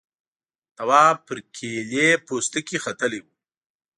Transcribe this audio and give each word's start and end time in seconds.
تواب 0.77 1.15
پر 1.27 1.37
کيلې 1.55 2.07
پوستکي 2.25 2.77
ختلی 2.85 3.19
و. 3.21 3.25